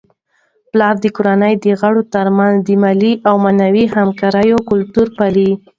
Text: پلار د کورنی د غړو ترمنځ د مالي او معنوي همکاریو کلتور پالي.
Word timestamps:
پلار 0.71 0.95
د 1.03 1.05
کورنی 1.15 1.53
د 1.63 1.65
غړو 1.79 2.01
ترمنځ 2.13 2.55
د 2.67 2.69
مالي 2.83 3.13
او 3.27 3.35
معنوي 3.43 3.85
همکاریو 3.95 4.57
کلتور 4.69 5.07
پالي. 5.17 5.51